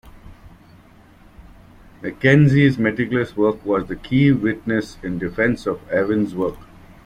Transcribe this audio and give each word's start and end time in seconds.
Mackenzie's 2.01 2.79
meticulous 2.79 3.37
work 3.37 3.63
was 3.63 3.85
the 3.85 3.95
key 3.95 4.31
witness 4.31 4.97
in 5.03 5.19
defense 5.19 5.67
of 5.67 5.87
Evans' 5.89 6.33
work. 6.33 6.57